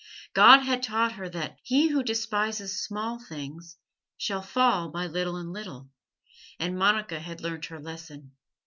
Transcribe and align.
God 0.33 0.61
had 0.61 0.81
taught 0.81 1.11
her 1.11 1.29
that 1.29 1.59
"he 1.61 1.89
who 1.89 2.01
despises 2.01 2.81
small 2.81 3.19
things 3.23 3.77
shall 4.17 4.41
fall 4.41 4.89
by 4.89 5.05
little 5.05 5.35
and 5.35 5.53
little," 5.53 5.91
and 6.59 6.75
Monica 6.75 7.19
had 7.19 7.41
learnt 7.41 7.65
her 7.65 7.79
lesson. 7.79 8.31